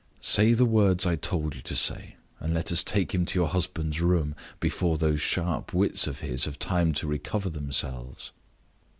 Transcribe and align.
Say 0.19 0.53
the 0.53 0.65
words 0.65 1.05
I 1.05 1.15
told 1.15 1.53
you 1.53 1.61
to 1.61 1.75
say, 1.75 2.15
and 2.39 2.55
let 2.55 2.71
us 2.71 2.83
take 2.83 3.13
him 3.13 3.23
to 3.27 3.37
your 3.37 3.49
husband's 3.49 4.01
room, 4.01 4.33
before 4.59 4.97
those 4.97 5.21
sharp 5.21 5.75
wits 5.75 6.07
of 6.07 6.21
his 6.21 6.45
have 6.45 6.57
time 6.57 6.91
to 6.93 7.05
recover 7.07 7.51
themselves." 7.51 8.31